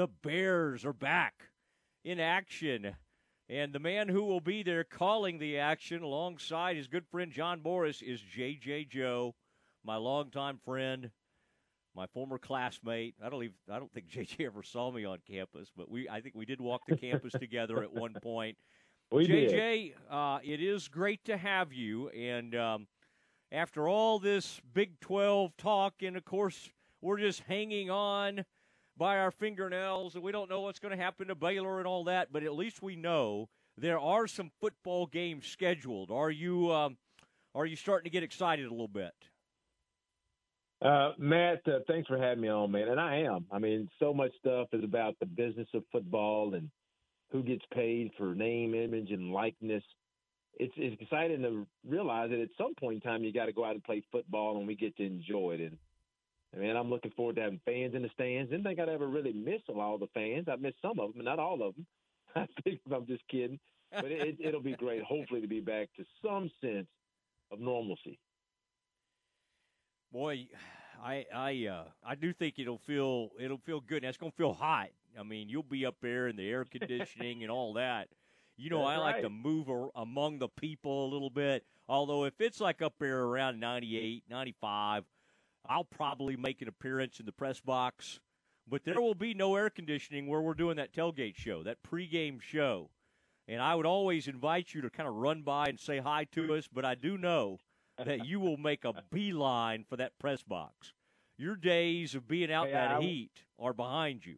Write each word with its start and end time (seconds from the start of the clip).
the 0.00 0.08
Bears 0.22 0.86
are 0.86 0.94
back 0.94 1.34
in 2.06 2.18
action. 2.18 2.96
And 3.50 3.70
the 3.70 3.78
man 3.78 4.08
who 4.08 4.24
will 4.24 4.40
be 4.40 4.62
there 4.62 4.82
calling 4.82 5.38
the 5.38 5.58
action 5.58 6.02
alongside 6.02 6.76
his 6.76 6.86
good 6.86 7.04
friend 7.10 7.30
John 7.30 7.60
Morris 7.62 8.00
is 8.00 8.18
JJ 8.34 8.88
Joe, 8.88 9.34
my 9.84 9.96
longtime 9.96 10.58
friend, 10.64 11.10
my 11.94 12.06
former 12.14 12.38
classmate. 12.38 13.14
I 13.22 13.28
don't 13.28 13.42
even, 13.42 13.56
I 13.70 13.78
don't 13.78 13.92
think 13.92 14.08
JJ 14.10 14.46
ever 14.46 14.62
saw 14.62 14.90
me 14.90 15.04
on 15.04 15.18
campus, 15.30 15.70
but 15.76 15.90
we 15.90 16.08
I 16.08 16.22
think 16.22 16.34
we 16.34 16.46
did 16.46 16.62
walk 16.62 16.80
the 16.88 16.96
campus 16.96 17.32
together 17.38 17.82
at 17.82 17.92
one 17.92 18.14
point. 18.22 18.56
We 19.12 19.28
JJ, 19.28 19.92
uh, 20.10 20.38
it 20.42 20.62
is 20.62 20.88
great 20.88 21.22
to 21.26 21.36
have 21.36 21.74
you. 21.74 22.08
And 22.08 22.54
um, 22.54 22.86
after 23.52 23.86
all 23.86 24.18
this 24.18 24.62
Big 24.72 24.98
12 25.00 25.58
talk, 25.58 25.96
and 26.00 26.16
of 26.16 26.24
course, 26.24 26.70
we're 27.02 27.18
just 27.18 27.40
hanging 27.40 27.90
on 27.90 28.46
by 29.00 29.16
our 29.18 29.30
fingernails, 29.30 30.14
and 30.14 30.22
we 30.22 30.30
don't 30.30 30.50
know 30.50 30.60
what's 30.60 30.78
going 30.78 30.94
to 30.94 31.02
happen 31.02 31.28
to 31.28 31.34
Baylor 31.34 31.78
and 31.78 31.86
all 31.86 32.04
that. 32.04 32.28
But 32.30 32.42
at 32.42 32.54
least 32.54 32.82
we 32.82 32.96
know 32.96 33.48
there 33.78 33.98
are 33.98 34.26
some 34.26 34.50
football 34.60 35.06
games 35.06 35.46
scheduled. 35.46 36.10
Are 36.10 36.30
you 36.30 36.70
um, 36.70 36.98
are 37.54 37.64
you 37.64 37.76
starting 37.76 38.04
to 38.04 38.10
get 38.10 38.22
excited 38.22 38.66
a 38.66 38.70
little 38.70 38.86
bit? 38.86 39.14
Uh, 40.82 41.12
Matt, 41.18 41.66
uh, 41.66 41.78
thanks 41.88 42.08
for 42.08 42.18
having 42.18 42.42
me 42.42 42.48
on, 42.48 42.70
man. 42.70 42.88
And 42.88 43.00
I 43.00 43.22
am. 43.22 43.46
I 43.50 43.58
mean, 43.58 43.88
so 43.98 44.12
much 44.12 44.32
stuff 44.38 44.68
is 44.72 44.84
about 44.84 45.18
the 45.18 45.26
business 45.26 45.68
of 45.74 45.82
football 45.90 46.54
and 46.54 46.70
who 47.32 47.42
gets 47.42 47.64
paid 47.72 48.10
for 48.18 48.34
name, 48.34 48.74
image, 48.74 49.10
and 49.10 49.32
likeness. 49.32 49.82
It's, 50.54 50.72
it's 50.76 51.00
exciting 51.00 51.42
to 51.42 51.66
realize 51.86 52.30
that 52.30 52.40
at 52.40 52.48
some 52.58 52.74
point 52.74 52.96
in 52.96 53.00
time 53.00 53.24
you 53.24 53.32
got 53.32 53.46
to 53.46 53.52
go 53.52 53.64
out 53.64 53.74
and 53.74 53.84
play 53.84 54.02
football, 54.12 54.58
and 54.58 54.66
we 54.66 54.74
get 54.74 54.96
to 54.96 55.06
enjoy 55.06 55.52
it. 55.52 55.60
And 55.60 55.78
I 56.54 56.58
mean, 56.58 56.74
I'm 56.76 56.90
looking 56.90 57.12
forward 57.12 57.36
to 57.36 57.42
having 57.42 57.60
fans 57.64 57.94
in 57.94 58.02
the 58.02 58.08
stands. 58.12 58.50
Didn't 58.50 58.64
think 58.64 58.80
I'd 58.80 58.88
ever 58.88 59.06
really 59.06 59.32
miss 59.32 59.60
a 59.68 59.72
lot 59.72 59.94
of 59.94 60.00
the 60.00 60.08
fans. 60.14 60.46
I 60.48 60.56
missed 60.56 60.82
some 60.82 60.98
of 60.98 61.14
them, 61.14 61.24
not 61.24 61.38
all 61.38 61.62
of 61.62 61.74
them. 61.74 61.86
I 62.36 62.46
think 62.64 62.80
I'm 62.92 63.06
just 63.06 63.26
kidding, 63.28 63.58
but 63.92 64.06
it, 64.06 64.36
it'll 64.40 64.62
be 64.62 64.74
great. 64.74 65.02
Hopefully, 65.02 65.40
to 65.40 65.48
be 65.48 65.60
back 65.60 65.88
to 65.96 66.04
some 66.24 66.50
sense 66.60 66.88
of 67.52 67.60
normalcy. 67.60 68.18
Boy, 70.12 70.48
I 71.02 71.24
I 71.34 71.66
uh, 71.66 71.84
I 72.04 72.14
do 72.14 72.32
think 72.32 72.58
it'll 72.58 72.78
feel 72.78 73.30
it'll 73.38 73.58
feel 73.58 73.80
good. 73.80 74.02
Going 74.02 74.32
to 74.32 74.36
feel 74.36 74.52
hot. 74.52 74.88
I 75.18 75.22
mean, 75.22 75.48
you'll 75.48 75.62
be 75.62 75.86
up 75.86 75.96
there 76.02 76.28
in 76.28 76.36
the 76.36 76.48
air 76.48 76.64
conditioning 76.70 77.42
and 77.42 77.50
all 77.50 77.74
that. 77.74 78.08
You 78.56 78.70
know, 78.70 78.86
That's 78.86 78.90
I 78.90 78.96
like 78.98 79.14
right. 79.16 79.22
to 79.22 79.30
move 79.30 79.70
ar- 79.70 79.90
among 79.94 80.38
the 80.38 80.48
people 80.48 81.06
a 81.06 81.10
little 81.10 81.30
bit. 81.30 81.64
Although 81.88 82.24
if 82.24 82.34
it's 82.40 82.60
like 82.60 82.82
up 82.82 82.94
there 83.00 83.22
around 83.22 83.58
98, 83.58 84.24
95, 84.28 85.04
I'll 85.68 85.84
probably 85.84 86.36
make 86.36 86.62
an 86.62 86.68
appearance 86.68 87.20
in 87.20 87.26
the 87.26 87.32
press 87.32 87.60
box. 87.60 88.20
But 88.68 88.84
there 88.84 89.00
will 89.00 89.14
be 89.14 89.34
no 89.34 89.56
air 89.56 89.68
conditioning 89.70 90.26
where 90.28 90.40
we're 90.40 90.54
doing 90.54 90.76
that 90.76 90.92
tailgate 90.92 91.36
show, 91.36 91.62
that 91.64 91.78
pregame 91.82 92.40
show. 92.40 92.90
And 93.48 93.60
I 93.60 93.74
would 93.74 93.86
always 93.86 94.28
invite 94.28 94.74
you 94.74 94.80
to 94.82 94.90
kind 94.90 95.08
of 95.08 95.14
run 95.16 95.42
by 95.42 95.66
and 95.66 95.78
say 95.80 95.98
hi 95.98 96.24
to 96.32 96.54
us, 96.54 96.68
but 96.72 96.84
I 96.84 96.94
do 96.94 97.18
know 97.18 97.58
that 97.98 98.24
you 98.24 98.38
will 98.38 98.56
make 98.56 98.84
a 98.84 98.94
beeline 99.10 99.84
for 99.88 99.96
that 99.96 100.18
press 100.18 100.42
box. 100.42 100.92
Your 101.36 101.56
days 101.56 102.14
of 102.14 102.28
being 102.28 102.52
out 102.52 102.68
in 102.68 102.74
Hey, 102.74 102.80
that 102.80 102.90
I- 102.92 103.00
heat 103.00 103.44
are 103.58 103.72
behind 103.72 104.24
you. 104.24 104.36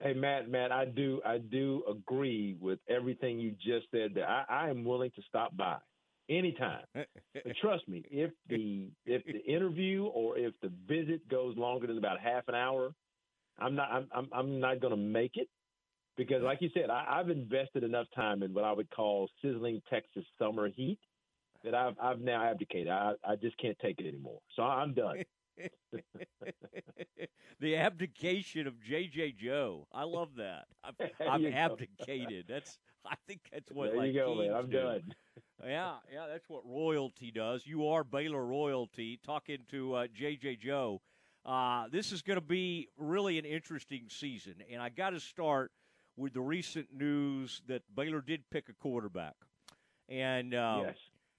Hey 0.00 0.12
Matt, 0.12 0.50
Matt, 0.50 0.72
I 0.72 0.84
do 0.84 1.22
I 1.24 1.38
do 1.38 1.82
agree 1.88 2.56
with 2.60 2.80
everything 2.88 3.38
you 3.38 3.52
just 3.52 3.86
said 3.90 4.12
there. 4.14 4.28
I, 4.28 4.44
I 4.48 4.68
am 4.68 4.84
willing 4.84 5.12
to 5.12 5.22
stop 5.22 5.56
by 5.56 5.78
anytime. 6.28 6.86
But 7.44 7.56
trust 7.60 7.88
me, 7.88 8.04
if 8.10 8.32
the 8.48 8.90
if 9.04 9.24
the 9.24 9.40
interview 9.44 10.04
or 10.04 10.38
if 10.38 10.54
the 10.62 10.68
visit 10.88 11.28
goes 11.28 11.56
longer 11.56 11.86
than 11.86 11.98
about 11.98 12.20
half 12.20 12.44
an 12.48 12.54
hour, 12.54 12.94
I'm 13.58 13.74
not 13.74 13.90
I'm 13.90 14.08
I'm, 14.12 14.28
I'm 14.32 14.60
not 14.60 14.80
going 14.80 14.92
to 14.92 14.96
make 14.96 15.32
it 15.36 15.48
because, 16.16 16.42
like 16.42 16.62
you 16.62 16.70
said, 16.74 16.90
I, 16.90 17.20
I've 17.20 17.30
invested 17.30 17.82
enough 17.84 18.06
time 18.14 18.42
in 18.42 18.54
what 18.54 18.64
I 18.64 18.72
would 18.72 18.90
call 18.90 19.28
sizzling 19.42 19.82
Texas 19.90 20.24
summer 20.38 20.68
heat 20.68 21.00
that 21.64 21.74
I've 21.74 21.98
I've 22.00 22.20
now 22.20 22.44
abdicated. 22.50 22.88
I 22.88 23.14
I 23.24 23.36
just 23.36 23.58
can't 23.58 23.78
take 23.80 24.00
it 24.00 24.06
anymore. 24.08 24.40
So 24.56 24.62
I'm 24.62 24.94
done. 24.94 25.24
the 27.60 27.76
abdication 27.76 28.66
of 28.66 28.74
JJ 28.74 29.36
Joe. 29.36 29.86
I 29.92 30.04
love 30.04 30.36
that. 30.36 30.64
You 31.38 31.50
go. 31.50 31.56
abdicated. 31.56 32.46
That's 32.48 32.78
I 33.06 33.14
think 33.26 33.40
that's 33.52 33.70
what 33.72 33.90
there 33.90 33.98
like 33.98 34.12
you 34.12 34.20
go, 34.20 34.34
man. 34.36 34.52
I'm 34.54 34.70
do. 34.70 34.80
done. 34.80 35.02
Yeah, 35.64 35.94
yeah, 36.12 36.26
that's 36.30 36.46
what 36.46 36.62
royalty 36.66 37.30
does. 37.30 37.66
You 37.66 37.86
are 37.86 38.04
Baylor 38.04 38.44
royalty. 38.44 39.18
Talking 39.24 39.60
to 39.70 39.94
uh, 39.94 40.06
JJ 40.08 40.58
Joe. 40.58 41.00
Uh, 41.46 41.84
this 41.90 42.12
is 42.12 42.20
going 42.20 42.38
to 42.38 42.44
be 42.44 42.88
really 42.98 43.38
an 43.38 43.46
interesting 43.46 44.08
season, 44.10 44.56
and 44.70 44.82
I 44.82 44.90
got 44.90 45.10
to 45.10 45.20
start 45.20 45.70
with 46.16 46.34
the 46.34 46.40
recent 46.40 46.88
news 46.92 47.62
that 47.66 47.82
Baylor 47.94 48.20
did 48.20 48.42
pick 48.50 48.68
a 48.68 48.74
quarterback. 48.74 49.34
And 50.08 50.54
uh, 50.54 50.82
yes. 50.86 50.96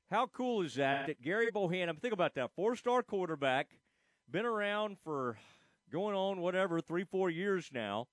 how 0.10 0.28
cool 0.28 0.62
is 0.62 0.76
that? 0.76 1.08
That 1.08 1.22
Gary 1.22 1.50
Bohanon, 1.52 1.98
think 1.98 2.14
about 2.14 2.36
that, 2.36 2.52
four-star 2.56 3.04
quarterback, 3.04 3.68
been 4.30 4.46
around 4.46 4.98
for 5.04 5.38
going 5.92 6.16
on 6.16 6.40
whatever 6.42 6.82
three, 6.82 7.04
four 7.04 7.30
years 7.30 7.70
now. 7.74 8.08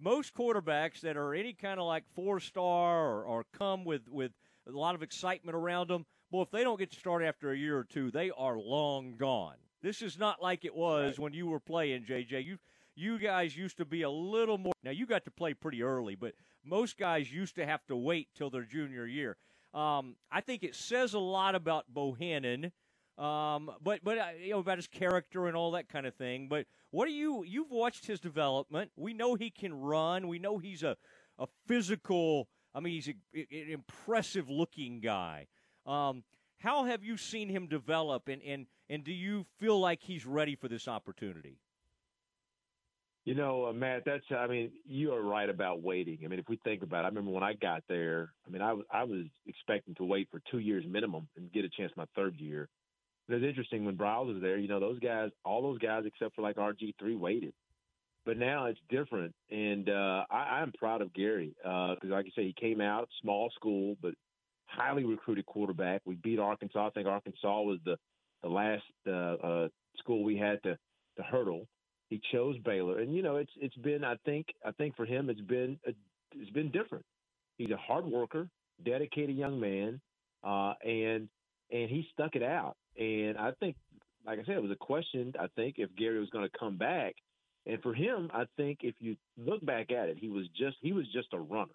Most 0.00 0.34
quarterbacks 0.34 1.00
that 1.00 1.16
are 1.16 1.34
any 1.34 1.52
kind 1.52 1.78
of 1.78 1.86
like 1.86 2.04
four-star 2.14 3.06
or, 3.10 3.24
or 3.24 3.44
come 3.56 3.84
with 3.84 4.08
with 4.08 4.32
a 4.66 4.72
lot 4.72 4.94
of 4.94 5.02
excitement 5.02 5.54
around 5.56 5.88
them, 5.88 6.04
well, 6.30 6.42
if 6.42 6.50
they 6.50 6.64
don't 6.64 6.78
get 6.78 6.90
to 6.90 6.98
start 6.98 7.22
after 7.22 7.52
a 7.52 7.56
year 7.56 7.78
or 7.78 7.84
two, 7.84 8.10
they 8.10 8.30
are 8.36 8.58
long 8.58 9.16
gone. 9.16 9.54
This 9.82 10.02
is 10.02 10.18
not 10.18 10.42
like 10.42 10.64
it 10.64 10.74
was 10.74 11.10
Right. 11.12 11.18
when 11.18 11.32
you 11.34 11.46
were 11.46 11.60
playing, 11.60 12.04
JJ. 12.04 12.44
You 12.44 12.58
you 12.96 13.18
guys 13.18 13.56
used 13.56 13.76
to 13.78 13.84
be 13.84 14.02
a 14.02 14.10
little 14.10 14.56
more. 14.58 14.72
Now 14.82 14.92
you 14.92 15.06
got 15.06 15.24
to 15.24 15.30
play 15.30 15.52
pretty 15.54 15.82
early, 15.82 16.14
but 16.14 16.34
most 16.64 16.96
guys 16.96 17.32
used 17.32 17.56
to 17.56 17.66
have 17.66 17.84
to 17.86 17.96
wait 17.96 18.28
till 18.34 18.50
their 18.50 18.62
junior 18.62 19.04
year. 19.06 19.36
Um, 19.74 20.14
I 20.30 20.40
think 20.40 20.62
it 20.62 20.74
says 20.76 21.12
a 21.14 21.18
lot 21.18 21.54
about 21.56 21.86
Bohanon, 21.92 22.70
um, 23.18 23.70
but 23.82 24.00
but 24.02 24.18
uh, 24.18 24.26
you 24.40 24.50
know 24.50 24.58
about 24.58 24.78
his 24.78 24.86
character 24.86 25.46
and 25.46 25.56
all 25.56 25.70
that 25.72 25.88
kind 25.88 26.06
of 26.06 26.14
thing. 26.14 26.48
But 26.48 26.66
what 26.90 27.06
do 27.06 27.12
you 27.12 27.44
you've 27.44 27.70
watched 27.70 28.06
his 28.06 28.20
development? 28.20 28.90
We 28.96 29.14
know 29.14 29.34
he 29.34 29.50
can 29.50 29.74
run. 29.74 30.28
We 30.28 30.38
know 30.38 30.58
he's 30.58 30.82
a 30.82 30.96
a 31.38 31.46
physical. 31.66 32.48
I 32.74 32.80
mean, 32.80 32.94
he's 32.94 33.08
a, 33.08 33.14
an 33.34 33.70
impressive 33.70 34.50
looking 34.50 35.00
guy. 35.00 35.46
Um, 35.86 36.24
how 36.58 36.84
have 36.84 37.04
you 37.04 37.16
seen 37.16 37.48
him 37.48 37.68
develop, 37.68 38.28
and, 38.28 38.42
and 38.42 38.66
and 38.88 39.04
do 39.04 39.12
you 39.12 39.46
feel 39.58 39.78
like 39.78 40.02
he's 40.02 40.26
ready 40.26 40.56
for 40.56 40.68
this 40.68 40.88
opportunity? 40.88 41.58
You 43.24 43.34
know, 43.34 43.66
uh, 43.66 43.72
Matt, 43.72 44.02
that's, 44.04 44.24
I 44.36 44.46
mean, 44.46 44.70
you 44.84 45.14
are 45.14 45.22
right 45.22 45.48
about 45.48 45.82
waiting. 45.82 46.18
I 46.24 46.28
mean, 46.28 46.38
if 46.38 46.46
we 46.46 46.58
think 46.62 46.82
about 46.82 47.04
it, 47.04 47.06
I 47.06 47.08
remember 47.08 47.30
when 47.30 47.42
I 47.42 47.54
got 47.54 47.82
there, 47.88 48.34
I 48.46 48.50
mean, 48.50 48.60
I 48.60 48.74
was, 48.74 48.84
I 48.90 49.04
was 49.04 49.24
expecting 49.46 49.94
to 49.94 50.04
wait 50.04 50.28
for 50.30 50.42
two 50.50 50.58
years 50.58 50.84
minimum 50.86 51.26
and 51.36 51.50
get 51.50 51.64
a 51.64 51.70
chance 51.70 51.90
my 51.96 52.04
third 52.14 52.36
year. 52.38 52.68
It's 53.28 53.44
interesting 53.44 53.84
when 53.84 53.96
Briles 53.96 54.32
was 54.32 54.42
there, 54.42 54.58
you 54.58 54.68
know, 54.68 54.80
those 54.80 54.98
guys, 54.98 55.30
all 55.44 55.62
those 55.62 55.78
guys 55.78 56.04
except 56.06 56.34
for 56.34 56.42
like 56.42 56.56
RG3 56.56 57.18
waited. 57.18 57.54
But 58.26 58.38
now 58.38 58.66
it's 58.66 58.80
different. 58.88 59.34
And 59.50 59.88
uh, 59.88 60.24
I, 60.30 60.60
I'm 60.60 60.72
proud 60.72 61.02
of 61.02 61.12
Gary 61.14 61.54
because, 61.62 61.98
like 62.04 62.26
I 62.26 62.30
say, 62.36 62.44
he 62.44 62.54
came 62.58 62.80
out, 62.80 63.08
small 63.22 63.50
school, 63.54 63.96
but 64.02 64.14
highly 64.66 65.04
recruited 65.04 65.46
quarterback. 65.46 66.02
We 66.04 66.16
beat 66.16 66.38
Arkansas. 66.38 66.86
I 66.86 66.90
think 66.90 67.06
Arkansas 67.06 67.62
was 67.62 67.78
the, 67.84 67.96
the 68.42 68.48
last 68.48 68.82
uh, 69.06 69.10
uh, 69.10 69.68
school 69.98 70.24
we 70.24 70.36
had 70.36 70.62
to, 70.64 70.76
to 71.16 71.22
hurdle 71.22 71.66
he 72.14 72.20
chose 72.32 72.56
Baylor, 72.64 73.00
and 73.00 73.14
you 73.14 73.22
know 73.22 73.36
it's 73.36 73.50
it's 73.60 73.76
been 73.76 74.04
I 74.04 74.16
think 74.24 74.46
I 74.64 74.70
think 74.72 74.96
for 74.96 75.04
him 75.04 75.30
it's 75.30 75.40
been 75.40 75.78
a, 75.86 75.90
it's 76.36 76.50
been 76.50 76.70
different. 76.70 77.04
He's 77.56 77.70
a 77.70 77.76
hard 77.76 78.04
worker, 78.04 78.48
dedicated 78.84 79.36
young 79.36 79.58
man, 79.58 80.00
uh, 80.44 80.74
and 80.84 81.28
and 81.72 81.90
he 81.90 82.06
stuck 82.12 82.36
it 82.36 82.42
out. 82.42 82.76
And 82.98 83.36
I 83.38 83.52
think, 83.60 83.76
like 84.26 84.38
I 84.38 84.44
said, 84.44 84.56
it 84.56 84.62
was 84.62 84.70
a 84.70 84.76
question. 84.76 85.34
I 85.38 85.46
think 85.56 85.76
if 85.78 85.94
Gary 85.96 86.18
was 86.20 86.30
going 86.30 86.48
to 86.48 86.58
come 86.58 86.76
back, 86.76 87.14
and 87.66 87.80
for 87.82 87.94
him, 87.94 88.30
I 88.32 88.44
think 88.56 88.80
if 88.82 88.94
you 89.00 89.16
look 89.38 89.64
back 89.64 89.90
at 89.90 90.08
it, 90.08 90.18
he 90.18 90.28
was 90.28 90.46
just 90.56 90.76
he 90.80 90.92
was 90.92 91.06
just 91.12 91.28
a 91.32 91.38
runner. 91.38 91.72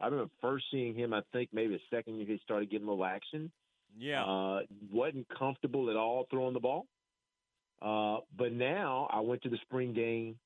I 0.00 0.06
remember 0.06 0.30
first 0.40 0.64
seeing 0.70 0.94
him. 0.94 1.12
I 1.12 1.22
think 1.32 1.50
maybe 1.52 1.74
the 1.74 1.96
second 1.96 2.16
year 2.16 2.26
he 2.26 2.40
started 2.44 2.70
getting 2.70 2.86
a 2.86 2.90
little 2.90 3.04
action. 3.04 3.50
Yeah, 3.98 4.24
Uh, 4.24 4.60
wasn't 4.92 5.26
comfortable 5.36 5.90
at 5.90 5.96
all 5.96 6.26
throwing 6.30 6.54
the 6.54 6.60
ball. 6.60 6.86
Uh, 7.82 8.18
but 8.36 8.52
now 8.52 9.08
I 9.10 9.20
went 9.20 9.42
to 9.42 9.48
the 9.48 9.58
spring 9.62 9.92
game, 9.94 10.38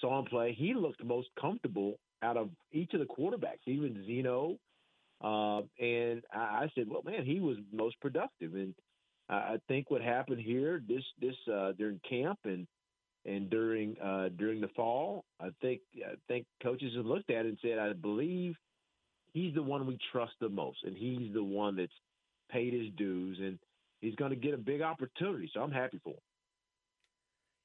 saw 0.00 0.18
him 0.18 0.24
play. 0.26 0.54
He 0.56 0.72
looked 0.74 1.04
most 1.04 1.28
comfortable 1.40 1.98
out 2.22 2.36
of 2.36 2.48
each 2.72 2.94
of 2.94 3.00
the 3.00 3.06
quarterbacks, 3.06 3.66
even 3.66 4.04
Zeno. 4.06 4.56
Uh, 5.20 5.62
and 5.82 6.22
I, 6.32 6.38
I 6.64 6.72
said, 6.74 6.88
well, 6.88 7.02
man, 7.04 7.24
he 7.24 7.40
was 7.40 7.56
most 7.72 8.00
productive. 8.00 8.54
And 8.54 8.74
I, 9.28 9.56
think 9.68 9.90
what 9.90 10.02
happened 10.02 10.40
here 10.40 10.82
this 10.88 11.02
this 11.20 11.34
uh, 11.52 11.72
during 11.72 12.00
camp 12.08 12.38
and 12.44 12.66
and 13.24 13.50
during 13.50 13.96
uh, 14.00 14.28
during 14.36 14.60
the 14.60 14.68
fall, 14.68 15.24
I 15.40 15.48
think 15.60 15.80
I 15.96 16.14
think 16.28 16.46
coaches 16.62 16.92
have 16.96 17.06
looked 17.06 17.30
at 17.30 17.44
it 17.44 17.48
and 17.48 17.58
said, 17.60 17.78
I 17.78 17.92
believe 17.92 18.54
he's 19.32 19.54
the 19.54 19.62
one 19.62 19.86
we 19.86 19.98
trust 20.12 20.32
the 20.40 20.48
most, 20.48 20.78
and 20.84 20.96
he's 20.96 21.32
the 21.34 21.42
one 21.42 21.76
that's 21.76 21.92
paid 22.50 22.72
his 22.72 22.92
dues, 22.96 23.38
and 23.40 23.58
he's 24.00 24.14
going 24.14 24.30
to 24.30 24.36
get 24.36 24.54
a 24.54 24.58
big 24.58 24.80
opportunity. 24.80 25.50
So 25.52 25.60
I'm 25.60 25.72
happy 25.72 26.00
for 26.04 26.10
him. 26.10 26.20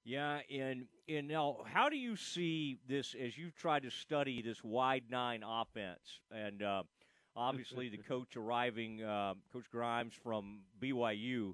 Yeah, 0.03 0.39
and 0.51 0.85
and 1.07 1.27
now, 1.27 1.57
how 1.65 1.89
do 1.89 1.95
you 1.95 2.15
see 2.15 2.79
this 2.87 3.13
as 3.13 3.37
you 3.37 3.51
try 3.51 3.79
to 3.79 3.91
study 3.91 4.41
this 4.41 4.63
wide 4.63 5.03
nine 5.11 5.43
offense? 5.47 6.21
And 6.31 6.63
uh, 6.63 6.83
obviously, 7.35 7.89
the 7.89 7.97
coach 7.97 8.35
arriving, 8.35 9.03
uh, 9.03 9.33
Coach 9.51 9.65
Grimes 9.71 10.13
from 10.23 10.59
BYU. 10.81 11.53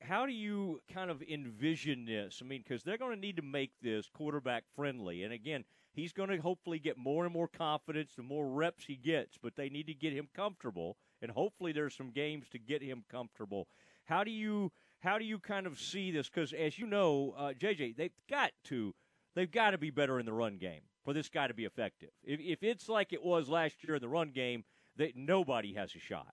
How 0.00 0.26
do 0.26 0.32
you 0.32 0.80
kind 0.92 1.10
of 1.10 1.22
envision 1.22 2.04
this? 2.04 2.40
I 2.42 2.46
mean, 2.46 2.62
because 2.66 2.82
they're 2.82 2.98
going 2.98 3.14
to 3.14 3.20
need 3.20 3.36
to 3.36 3.42
make 3.42 3.70
this 3.80 4.08
quarterback 4.12 4.64
friendly. 4.74 5.22
And 5.22 5.32
again, 5.32 5.64
he's 5.92 6.12
going 6.12 6.30
to 6.30 6.38
hopefully 6.38 6.80
get 6.80 6.98
more 6.98 7.24
and 7.24 7.32
more 7.32 7.46
confidence 7.48 8.14
the 8.16 8.22
more 8.22 8.48
reps 8.48 8.86
he 8.86 8.96
gets, 8.96 9.38
but 9.40 9.54
they 9.54 9.68
need 9.68 9.86
to 9.86 9.94
get 9.94 10.12
him 10.12 10.28
comfortable. 10.34 10.96
And 11.20 11.30
hopefully, 11.30 11.72
there's 11.72 11.96
some 11.96 12.10
games 12.10 12.48
to 12.50 12.58
get 12.58 12.82
him 12.82 13.04
comfortable. 13.08 13.68
How 14.04 14.24
do 14.24 14.30
you 14.30 14.72
how 15.00 15.18
do 15.18 15.24
you 15.24 15.38
kind 15.38 15.66
of 15.66 15.80
see 15.80 16.10
this? 16.10 16.28
Because 16.28 16.52
as 16.52 16.78
you 16.78 16.86
know, 16.86 17.34
uh, 17.36 17.52
JJ, 17.58 17.96
they've 17.96 18.12
got 18.28 18.52
to 18.64 18.94
they've 19.34 19.50
got 19.50 19.70
to 19.70 19.78
be 19.78 19.90
better 19.90 20.18
in 20.18 20.26
the 20.26 20.32
run 20.32 20.58
game 20.58 20.82
for 21.04 21.12
this 21.12 21.28
guy 21.28 21.48
to 21.48 21.54
be 21.54 21.64
effective. 21.64 22.10
If, 22.22 22.40
if 22.40 22.62
it's 22.62 22.88
like 22.88 23.12
it 23.12 23.22
was 23.22 23.48
last 23.48 23.76
year 23.82 23.96
in 23.96 24.02
the 24.02 24.08
run 24.08 24.30
game, 24.30 24.64
that 24.98 25.16
nobody 25.16 25.74
has 25.74 25.94
a 25.94 25.98
shot. 25.98 26.32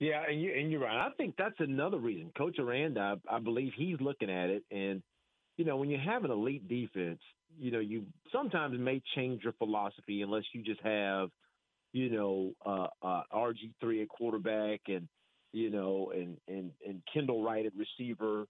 Yeah, 0.00 0.22
and 0.28 0.40
you 0.42 0.52
and 0.52 0.70
you're 0.70 0.80
right. 0.80 1.06
I 1.06 1.10
think 1.16 1.34
that's 1.38 1.58
another 1.60 1.98
reason. 1.98 2.30
Coach 2.36 2.58
Aranda, 2.58 3.18
I, 3.30 3.36
I 3.36 3.38
believe 3.38 3.72
he's 3.76 4.00
looking 4.00 4.30
at 4.30 4.50
it, 4.50 4.64
and 4.70 5.02
you 5.56 5.64
know, 5.64 5.76
when 5.76 5.88
you 5.88 5.98
have 6.04 6.24
an 6.24 6.30
elite 6.30 6.68
defense, 6.68 7.20
you 7.58 7.70
know, 7.70 7.78
you 7.78 8.04
sometimes 8.32 8.76
may 8.78 9.00
change 9.14 9.44
your 9.44 9.52
philosophy 9.54 10.22
unless 10.22 10.42
you 10.52 10.62
just 10.62 10.80
have, 10.82 11.28
you 11.92 12.10
know, 12.10 12.52
uh, 12.66 12.88
uh, 13.02 13.22
RG 13.32 13.72
three 13.80 14.02
at 14.02 14.08
quarterback 14.08 14.80
and 14.88 15.08
you 15.52 15.70
know, 15.70 16.12
and 16.14 16.36
and 16.48 16.72
and 16.86 17.00
Kendall 17.12 17.42
Wright 17.42 17.64
at 17.64 17.72
receiver. 17.76 18.46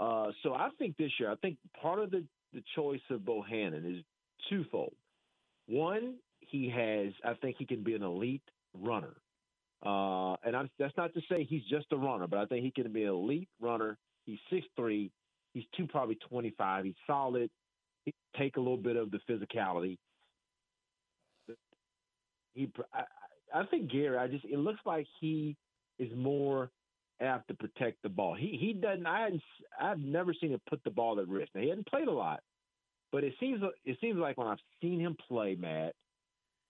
Uh, 0.00 0.32
so 0.42 0.52
I 0.52 0.70
think 0.78 0.96
this 0.96 1.12
year, 1.20 1.30
I 1.30 1.36
think 1.36 1.58
part 1.80 2.00
of 2.00 2.10
the 2.10 2.24
the 2.52 2.62
choice 2.74 3.00
of 3.10 3.24
Bohanon 3.24 3.86
is 3.86 4.04
twofold. 4.50 4.94
One, 5.68 6.16
he 6.48 6.68
has, 6.68 7.12
I 7.24 7.34
think 7.34 7.56
he 7.58 7.66
can 7.66 7.82
be 7.82 7.94
an 7.94 8.02
elite 8.02 8.42
runner. 8.74 9.14
Uh, 9.84 10.36
and 10.44 10.56
I'm, 10.56 10.70
that's 10.78 10.96
not 10.96 11.12
to 11.14 11.20
say 11.28 11.44
he's 11.44 11.64
just 11.68 11.86
a 11.92 11.96
runner, 11.96 12.26
but 12.26 12.38
I 12.38 12.46
think 12.46 12.64
he 12.64 12.70
can 12.70 12.92
be 12.92 13.02
an 13.02 13.10
elite 13.10 13.48
runner. 13.60 13.98
He's 14.26 14.38
six 14.50 14.64
three. 14.76 15.10
He's 15.54 15.64
two, 15.76 15.86
probably 15.86 16.16
25. 16.30 16.84
He's 16.84 16.94
solid. 17.06 17.50
He 18.04 18.14
take 18.38 18.56
a 18.56 18.60
little 18.60 18.76
bit 18.76 18.96
of 18.96 19.10
the 19.10 19.18
physicality. 19.28 19.98
He, 22.54 22.70
I, 22.92 23.02
I 23.54 23.66
think 23.66 23.90
Gary. 23.90 24.16
I 24.16 24.28
just 24.28 24.44
it 24.44 24.58
looks 24.58 24.80
like 24.84 25.06
he 25.20 25.56
is 25.98 26.10
more 26.16 26.70
apt 27.20 27.48
to 27.48 27.54
protect 27.54 28.02
the 28.02 28.08
ball. 28.08 28.34
He 28.34 28.56
he 28.60 28.72
doesn't. 28.72 29.06
I 29.06 29.22
hadn't, 29.22 29.42
I've 29.80 30.00
never 30.00 30.34
seen 30.34 30.52
him 30.52 30.60
put 30.68 30.82
the 30.84 30.90
ball 30.90 31.20
at 31.20 31.28
risk. 31.28 31.50
Now 31.54 31.62
he 31.62 31.68
hadn't 31.68 31.86
played 31.86 32.08
a 32.08 32.12
lot, 32.12 32.40
but 33.10 33.24
it 33.24 33.34
seems 33.40 33.62
it 33.84 33.98
seems 34.00 34.18
like 34.18 34.36
when 34.36 34.48
I've 34.48 34.58
seen 34.80 35.00
him 35.00 35.16
play, 35.28 35.56
Matt, 35.58 35.94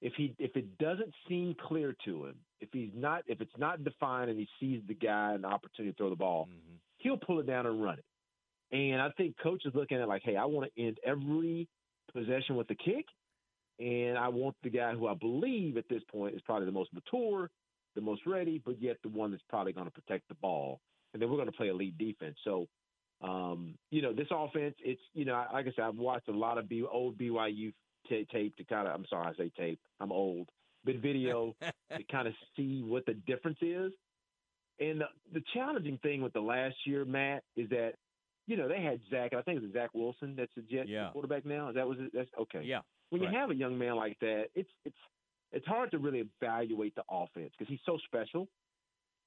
if 0.02 0.12
he 0.14 0.34
if 0.38 0.56
it 0.56 0.78
doesn't 0.78 1.14
seem 1.28 1.54
clear 1.68 1.94
to 2.04 2.26
him, 2.26 2.34
if 2.60 2.68
he's 2.72 2.90
not 2.94 3.22
if 3.28 3.40
it's 3.40 3.56
not 3.56 3.84
defined 3.84 4.30
and 4.30 4.38
he 4.38 4.48
sees 4.60 4.82
the 4.88 4.94
guy 4.94 5.32
and 5.32 5.44
the 5.44 5.48
opportunity 5.48 5.92
to 5.92 5.96
throw 5.96 6.10
the 6.10 6.16
ball, 6.16 6.46
mm-hmm. 6.46 6.74
he'll 6.98 7.16
pull 7.16 7.38
it 7.38 7.46
down 7.46 7.66
and 7.66 7.82
run 7.82 7.98
it. 7.98 8.76
And 8.76 9.00
I 9.00 9.10
think 9.10 9.36
coach 9.40 9.62
is 9.64 9.74
looking 9.74 9.98
at 9.98 10.02
it 10.02 10.08
like, 10.08 10.22
hey, 10.24 10.36
I 10.36 10.44
want 10.44 10.70
to 10.74 10.82
end 10.82 10.98
every 11.06 11.68
possession 12.12 12.56
with 12.56 12.68
a 12.70 12.74
kick, 12.74 13.06
and 13.78 14.18
I 14.18 14.28
want 14.28 14.56
the 14.64 14.70
guy 14.70 14.92
who 14.92 15.06
I 15.06 15.14
believe 15.14 15.76
at 15.76 15.88
this 15.88 16.02
point 16.10 16.34
is 16.34 16.42
probably 16.42 16.66
the 16.66 16.72
most 16.72 16.90
mature, 16.92 17.48
the 17.94 18.00
most 18.00 18.22
ready, 18.26 18.60
but 18.64 18.80
yet 18.82 18.96
the 19.02 19.08
one 19.08 19.30
that's 19.30 19.42
probably 19.48 19.72
going 19.72 19.86
to 19.86 19.92
protect 19.92 20.26
the 20.28 20.34
ball. 20.34 20.80
And 21.12 21.22
then 21.22 21.30
we're 21.30 21.36
going 21.36 21.50
to 21.50 21.56
play 21.56 21.68
elite 21.68 21.98
defense. 21.98 22.36
So, 22.42 22.66
um, 23.22 23.74
you 23.90 24.00
know, 24.00 24.14
this 24.14 24.28
offense, 24.30 24.74
it's, 24.82 25.00
you 25.12 25.26
know, 25.26 25.44
like 25.52 25.66
I 25.66 25.72
said, 25.76 25.84
I've 25.84 25.96
watched 25.96 26.28
a 26.28 26.32
lot 26.32 26.56
of 26.56 26.68
B, 26.68 26.82
old 26.90 27.18
BYU 27.18 27.72
t- 28.08 28.26
tape 28.30 28.56
to 28.56 28.64
kind 28.64 28.88
of, 28.88 28.94
I'm 28.94 29.06
sorry, 29.08 29.28
I 29.28 29.36
say 29.36 29.50
tape, 29.56 29.80
I'm 30.00 30.12
old, 30.12 30.48
but 30.84 30.96
video 30.96 31.54
to 31.62 32.04
kind 32.10 32.28
of 32.28 32.34
see 32.56 32.82
what 32.82 33.06
the 33.06 33.14
difference 33.14 33.58
is. 33.60 33.92
And 34.80 35.00
the, 35.00 35.06
the 35.32 35.42
challenging 35.54 35.98
thing 36.02 36.22
with 36.22 36.32
the 36.32 36.40
last 36.40 36.76
year, 36.86 37.04
Matt, 37.04 37.44
is 37.56 37.68
that, 37.70 37.92
you 38.46 38.56
know, 38.56 38.68
they 38.68 38.82
had 38.82 39.00
Zach, 39.10 39.32
I 39.34 39.42
think 39.42 39.62
it's 39.62 39.72
Zach 39.72 39.90
Wilson 39.94 40.34
that's 40.36 40.50
a 40.58 40.62
Jet 40.62 40.88
yeah. 40.88 41.10
quarterback 41.12 41.44
now. 41.44 41.68
Is 41.68 41.76
that 41.76 41.86
was 41.86 41.98
it? 42.00 42.10
That's 42.12 42.30
okay. 42.40 42.62
Yeah. 42.64 42.80
When 43.10 43.22
you 43.22 43.28
have 43.28 43.50
a 43.50 43.54
young 43.54 43.78
man 43.78 43.96
like 43.96 44.18
that, 44.20 44.46
it's 44.54 44.70
it's 44.86 44.96
it's 45.52 45.66
hard 45.66 45.90
to 45.90 45.98
really 45.98 46.24
evaluate 46.40 46.94
the 46.94 47.02
offense 47.10 47.52
because 47.56 47.70
he's 47.70 47.80
so 47.84 47.98
special 48.06 48.48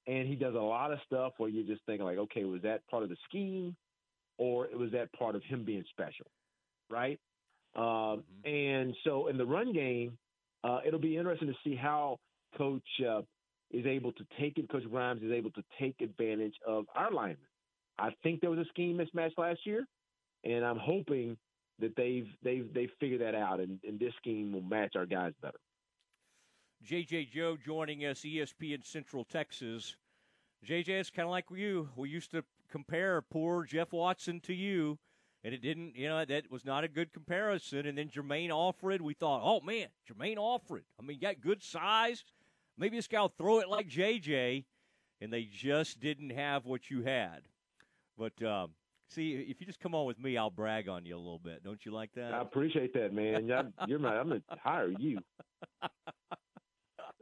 and 0.07 0.27
he 0.27 0.35
does 0.35 0.55
a 0.55 0.59
lot 0.59 0.91
of 0.91 0.99
stuff 1.05 1.33
where 1.37 1.49
you're 1.49 1.65
just 1.65 1.85
thinking 1.85 2.05
like, 2.05 2.17
okay, 2.17 2.43
was 2.43 2.61
that 2.63 2.87
part 2.87 3.03
of 3.03 3.09
the 3.09 3.17
scheme 3.27 3.75
or 4.37 4.67
was 4.73 4.91
that 4.91 5.11
part 5.13 5.35
of 5.35 5.43
him 5.43 5.63
being 5.63 5.83
special, 5.89 6.25
right? 6.89 7.19
Um, 7.75 7.83
mm-hmm. 7.83 8.49
And 8.49 8.95
so 9.03 9.27
in 9.27 9.37
the 9.37 9.45
run 9.45 9.73
game, 9.73 10.17
uh, 10.63 10.79
it'll 10.85 10.99
be 10.99 11.17
interesting 11.17 11.47
to 11.47 11.55
see 11.63 11.75
how 11.75 12.17
Coach 12.57 12.83
uh, 13.07 13.21
is 13.71 13.85
able 13.85 14.11
to 14.13 14.25
take 14.39 14.57
it. 14.57 14.69
Coach 14.69 14.83
Grimes 14.89 15.21
is 15.21 15.31
able 15.31 15.51
to 15.51 15.63
take 15.79 15.95
advantage 16.01 16.55
of 16.65 16.85
our 16.95 17.11
linemen. 17.11 17.37
I 17.97 18.09
think 18.23 18.41
there 18.41 18.49
was 18.49 18.59
a 18.59 18.69
scheme 18.69 18.97
mismatch 18.97 19.31
last 19.37 19.59
year, 19.65 19.85
and 20.43 20.65
I'm 20.65 20.79
hoping 20.79 21.37
that 21.79 21.95
they've 21.95 22.27
they've 22.43 22.73
they've 22.73 22.89
figured 22.99 23.21
that 23.21 23.35
out, 23.35 23.59
and, 23.59 23.79
and 23.87 23.99
this 23.99 24.13
scheme 24.17 24.53
will 24.53 24.61
match 24.61 24.95
our 24.95 25.05
guys 25.05 25.33
better. 25.41 25.59
JJ 26.85 27.31
Joe 27.31 27.57
joining 27.63 28.05
us, 28.05 28.21
ESPN 28.21 28.85
Central 28.85 29.23
Texas. 29.23 29.95
JJ, 30.65 30.89
it's 30.89 31.09
kind 31.09 31.25
of 31.25 31.31
like 31.31 31.45
you. 31.51 31.89
We 31.95 32.09
used 32.09 32.31
to 32.31 32.43
compare 32.71 33.21
poor 33.21 33.63
Jeff 33.63 33.93
Watson 33.93 34.39
to 34.41 34.53
you, 34.53 34.97
and 35.45 35.53
it 35.53 35.61
didn't, 35.61 35.95
you 35.95 36.09
know, 36.09 36.25
that 36.25 36.49
was 36.49 36.65
not 36.65 36.83
a 36.83 36.87
good 36.87 37.13
comparison. 37.13 37.85
And 37.85 37.95
then 37.95 38.09
Jermaine 38.09 38.49
Alfred, 38.49 38.99
we 38.99 39.13
thought, 39.13 39.41
oh, 39.43 39.61
man, 39.61 39.87
Jermaine 40.09 40.37
Alfred. 40.37 40.83
I 40.99 41.05
mean, 41.05 41.19
got 41.19 41.39
good 41.39 41.61
size. 41.61 42.23
Maybe 42.79 42.97
this 42.97 43.07
guy 43.07 43.21
will 43.21 43.33
throw 43.37 43.59
it 43.59 43.69
like 43.69 43.87
JJ, 43.87 44.65
and 45.21 45.31
they 45.31 45.43
just 45.43 45.99
didn't 45.99 46.31
have 46.31 46.65
what 46.65 46.89
you 46.89 47.03
had. 47.03 47.43
But, 48.17 48.41
um, 48.43 48.71
See, 49.07 49.33
if 49.33 49.61
you 49.61 49.67
just 49.67 49.79
come 49.79 49.93
on 49.93 50.07
with 50.07 50.19
me, 50.19 50.35
I'll 50.35 50.49
brag 50.49 50.89
on 50.89 51.05
you 51.05 51.15
a 51.15 51.19
little 51.19 51.37
bit. 51.37 51.63
Don't 51.63 51.85
you 51.85 51.91
like 51.91 52.11
that? 52.15 52.33
I 52.33 52.41
appreciate 52.41 52.91
that, 52.95 53.13
man. 53.13 53.47
You're 53.87 53.99
my. 53.99 54.17
I'm 54.17 54.29
gonna 54.29 54.41
hire 54.49 54.89
you. 54.89 55.19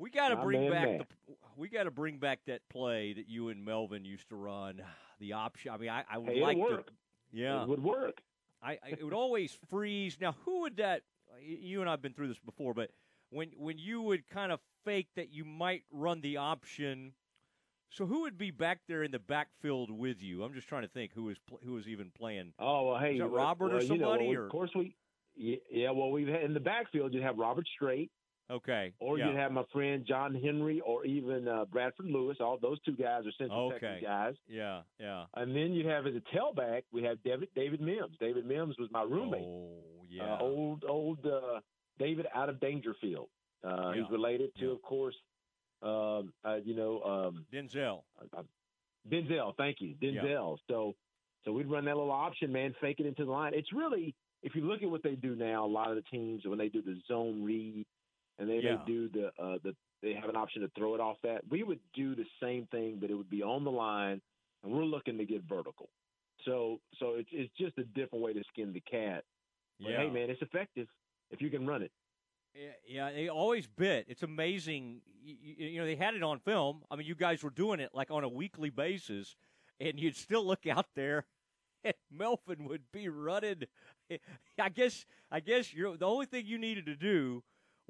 we 0.00 0.10
got 0.10 0.28
to 0.28 0.36
bring 0.36 0.70
back 0.70 0.86
man. 0.86 0.98
the 0.98 1.34
we 1.56 1.68
got 1.68 1.84
to 1.84 1.90
bring 1.90 2.18
back 2.18 2.40
that 2.46 2.60
play 2.70 3.12
that 3.12 3.28
you 3.28 3.48
and 3.48 3.64
Melvin 3.64 4.04
used 4.04 4.28
to 4.30 4.36
run. 4.36 4.82
The 5.22 5.34
option. 5.34 5.70
I 5.70 5.76
mean, 5.76 5.88
I, 5.88 6.02
I 6.10 6.18
would 6.18 6.32
hey, 6.32 6.40
like 6.40 6.56
to. 6.56 6.84
Yeah, 7.30 7.62
it 7.62 7.68
would 7.68 7.82
work. 7.82 8.20
I, 8.60 8.72
I 8.72 8.78
it 8.88 9.04
would 9.04 9.14
always 9.14 9.56
freeze. 9.70 10.18
Now, 10.20 10.34
who 10.44 10.62
would 10.62 10.78
that? 10.78 11.02
You 11.40 11.80
and 11.80 11.88
I've 11.88 12.02
been 12.02 12.12
through 12.12 12.26
this 12.26 12.40
before, 12.44 12.74
but 12.74 12.90
when 13.30 13.52
when 13.56 13.78
you 13.78 14.02
would 14.02 14.28
kind 14.28 14.50
of 14.50 14.58
fake 14.84 15.06
that 15.14 15.32
you 15.32 15.44
might 15.44 15.84
run 15.92 16.20
the 16.22 16.38
option. 16.38 17.12
So 17.88 18.04
who 18.06 18.22
would 18.22 18.36
be 18.36 18.50
back 18.50 18.80
there 18.88 19.04
in 19.04 19.12
the 19.12 19.18
backfield 19.20 19.90
with 19.90 20.22
you? 20.22 20.42
I'm 20.42 20.54
just 20.54 20.66
trying 20.66 20.82
to 20.82 20.88
think 20.88 21.12
who 21.14 21.24
was 21.24 21.36
who 21.64 21.74
was 21.74 21.86
even 21.86 22.10
playing. 22.10 22.52
Oh 22.58 22.88
well, 22.88 22.98
hey, 22.98 23.20
Robert 23.20 23.68
well, 23.68 23.76
or 23.76 23.86
somebody? 23.86 24.24
You 24.24 24.34
know, 24.34 24.40
or? 24.40 24.44
Of 24.46 24.50
course 24.50 24.70
we 24.74 24.96
yeah, 25.36 25.90
well, 25.90 26.10
we've 26.10 26.26
had 26.26 26.42
in 26.42 26.52
the 26.52 26.60
backfield 26.60 27.14
you 27.14 27.22
have 27.22 27.38
Robert 27.38 27.68
Strait. 27.74 28.10
Okay. 28.52 28.92
Or 29.00 29.18
yeah. 29.18 29.30
you 29.30 29.36
have 29.36 29.50
my 29.52 29.62
friend 29.72 30.04
John 30.06 30.34
Henry, 30.34 30.80
or 30.80 31.04
even 31.06 31.48
uh, 31.48 31.64
Bradford 31.64 32.06
Lewis. 32.06 32.36
All 32.40 32.58
those 32.60 32.80
two 32.82 32.92
guys 32.92 33.22
are 33.26 33.32
Central 33.38 33.72
okay. 33.72 33.80
Texas 33.80 34.02
guys. 34.06 34.34
Yeah, 34.46 34.82
yeah. 35.00 35.24
And 35.34 35.56
then 35.56 35.72
you 35.72 35.88
have 35.88 36.06
as 36.06 36.14
a 36.14 36.36
tailback, 36.36 36.82
we 36.92 37.02
have 37.04 37.22
David 37.22 37.48
David 37.54 37.80
Mims. 37.80 38.16
David 38.20 38.44
Mims 38.44 38.76
was 38.78 38.88
my 38.92 39.02
roommate. 39.02 39.42
Oh, 39.42 39.80
yeah. 40.10 40.34
Uh, 40.34 40.38
old 40.40 40.84
old 40.86 41.24
uh, 41.24 41.60
David 41.98 42.26
out 42.34 42.48
of 42.48 42.56
Daingerfield. 42.56 43.28
Uh, 43.64 43.92
yeah. 43.94 43.94
He's 43.94 44.10
related 44.10 44.54
to, 44.56 44.66
yeah. 44.66 44.72
of 44.72 44.82
course, 44.82 45.14
um, 45.82 46.32
uh, 46.44 46.56
you 46.62 46.74
know, 46.74 47.02
um, 47.02 47.46
Denzel. 47.52 48.02
Uh, 48.36 48.42
Denzel. 49.10 49.56
Thank 49.56 49.80
you, 49.80 49.94
Denzel. 49.94 50.58
So, 50.68 50.94
so 51.44 51.52
we'd 51.52 51.70
run 51.70 51.86
that 51.86 51.96
little 51.96 52.10
option, 52.10 52.52
man, 52.52 52.74
fake 52.80 53.00
it 53.00 53.06
into 53.06 53.24
the 53.24 53.30
line. 53.30 53.52
It's 53.54 53.72
really 53.72 54.14
if 54.42 54.54
you 54.54 54.62
look 54.62 54.82
at 54.82 54.90
what 54.90 55.02
they 55.02 55.14
do 55.14 55.36
now, 55.36 55.64
a 55.64 55.66
lot 55.66 55.90
of 55.90 55.96
the 55.96 56.02
teams 56.02 56.42
when 56.44 56.58
they 56.58 56.68
do 56.68 56.82
the 56.82 57.00
zone 57.06 57.44
read 57.44 57.86
and 58.42 58.50
they 58.50 58.60
yeah. 58.60 58.74
may 58.74 58.82
do 58.86 59.08
the 59.08 59.26
uh, 59.42 59.58
the 59.62 59.74
they 60.02 60.14
have 60.14 60.28
an 60.28 60.34
option 60.34 60.62
to 60.62 60.70
throw 60.76 60.94
it 60.96 61.00
off 61.00 61.16
that. 61.22 61.42
We 61.48 61.62
would 61.62 61.78
do 61.94 62.16
the 62.16 62.24
same 62.42 62.66
thing, 62.72 62.98
but 63.00 63.08
it 63.08 63.14
would 63.14 63.30
be 63.30 63.42
on 63.42 63.62
the 63.62 63.70
line, 63.70 64.20
and 64.64 64.72
we're 64.72 64.84
looking 64.84 65.16
to 65.18 65.24
get 65.24 65.42
vertical. 65.48 65.88
So 66.44 66.80
so 66.98 67.14
it's 67.14 67.28
it's 67.32 67.52
just 67.56 67.78
a 67.78 67.84
different 67.84 68.24
way 68.24 68.32
to 68.32 68.42
skin 68.52 68.72
the 68.72 68.80
cat. 68.80 69.22
But 69.80 69.90
yeah. 69.90 69.98
hey, 69.98 70.10
man, 70.10 70.28
it's 70.28 70.42
effective 70.42 70.88
if 71.30 71.40
you 71.40 71.50
can 71.50 71.66
run 71.66 71.82
it. 71.82 71.92
Yeah, 72.86 73.10
they 73.12 73.28
always 73.28 73.66
bit. 73.66 74.06
It's 74.08 74.24
amazing. 74.24 75.00
You, 75.24 75.36
you 75.68 75.80
know, 75.80 75.86
they 75.86 75.96
had 75.96 76.14
it 76.14 76.22
on 76.22 76.40
film. 76.40 76.82
I 76.90 76.96
mean, 76.96 77.06
you 77.06 77.14
guys 77.14 77.42
were 77.42 77.50
doing 77.50 77.80
it 77.80 77.90
like 77.94 78.10
on 78.10 78.24
a 78.24 78.28
weekly 78.28 78.70
basis, 78.70 79.36
and 79.80 79.98
you'd 79.98 80.16
still 80.16 80.44
look 80.44 80.66
out 80.66 80.86
there 80.96 81.26
and 81.84 81.94
Melvin 82.10 82.64
would 82.64 82.90
be 82.92 83.08
running. 83.08 83.62
I 84.58 84.68
guess 84.68 85.06
I 85.30 85.40
guess 85.40 85.72
you're 85.72 85.96
the 85.96 86.06
only 86.06 86.26
thing 86.26 86.46
you 86.46 86.58
needed 86.58 86.86
to 86.86 86.96
do 86.96 87.42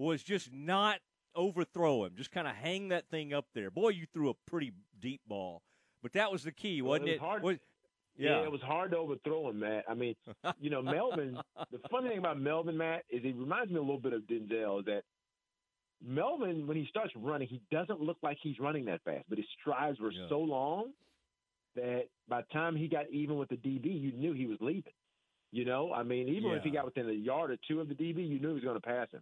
was 0.02 0.22
just 0.22 0.52
not 0.52 0.98
overthrow 1.34 2.04
him, 2.04 2.12
just 2.16 2.30
kind 2.30 2.46
of 2.46 2.54
hang 2.54 2.88
that 2.88 3.08
thing 3.10 3.32
up 3.32 3.46
there. 3.54 3.70
Boy, 3.70 3.90
you 3.90 4.06
threw 4.12 4.30
a 4.30 4.34
pretty 4.46 4.72
deep 5.00 5.20
ball, 5.26 5.62
But 6.02 6.12
that 6.12 6.30
was 6.30 6.42
the 6.42 6.52
key, 6.52 6.82
wasn't 6.82 7.04
well, 7.04 7.14
it? 7.14 7.20
Was 7.20 7.28
hard, 7.28 7.42
was, 7.42 7.56
yeah. 8.16 8.30
yeah. 8.30 8.44
it 8.44 8.52
was 8.52 8.60
hard 8.60 8.90
to 8.92 8.98
overthrow 8.98 9.48
him, 9.48 9.60
Matt. 9.60 9.84
I 9.88 9.94
mean, 9.94 10.14
you 10.60 10.70
know, 10.70 10.82
Melvin. 10.82 11.38
the 11.70 11.78
funny 11.90 12.10
thing 12.10 12.18
about 12.18 12.40
Melvin, 12.40 12.76
Matt, 12.76 13.04
is 13.10 13.22
he 13.22 13.32
reminds 13.32 13.70
me 13.70 13.78
a 13.78 13.82
little 13.82 14.00
bit 14.00 14.12
of 14.12 14.22
Denzel. 14.22 14.80
Is 14.80 14.86
that 14.86 15.02
Melvin, 16.04 16.66
when 16.66 16.76
he 16.76 16.86
starts 16.88 17.12
running, 17.16 17.48
he 17.48 17.60
doesn't 17.70 18.00
look 18.00 18.18
like 18.22 18.38
he's 18.42 18.58
running 18.58 18.84
that 18.86 19.02
fast, 19.04 19.24
but 19.28 19.38
his 19.38 19.46
strides 19.60 20.00
were 20.00 20.12
yeah. 20.12 20.26
so 20.28 20.40
long 20.40 20.92
that 21.74 22.04
by 22.28 22.40
the 22.42 22.46
time 22.52 22.76
he 22.76 22.88
got 22.88 23.10
even 23.10 23.36
with 23.36 23.48
the 23.48 23.56
DB, 23.56 24.00
you 24.00 24.12
knew 24.12 24.32
he 24.32 24.46
was 24.46 24.58
leaving. 24.60 24.92
You 25.52 25.66
know, 25.66 25.92
I 25.92 26.02
mean, 26.02 26.28
even 26.28 26.50
yeah. 26.50 26.56
if 26.56 26.62
he 26.62 26.70
got 26.70 26.86
within 26.86 27.08
a 27.08 27.12
yard 27.12 27.50
or 27.50 27.56
two 27.68 27.80
of 27.80 27.88
the 27.88 27.94
DB, 27.94 28.26
you 28.26 28.40
knew 28.40 28.48
he 28.48 28.54
was 28.54 28.64
going 28.64 28.80
to 28.80 28.80
pass 28.80 29.08
him. 29.10 29.20